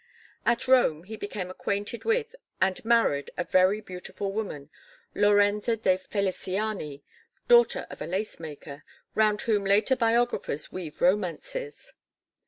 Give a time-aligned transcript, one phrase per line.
[0.47, 4.71] At Rome he became acquainted with and married a very beautiful woman,
[5.13, 7.03] Lorenza de Feliciani,
[7.47, 8.83] daughter of a lacemaker,
[9.13, 11.93] round whom later biographers weave romances.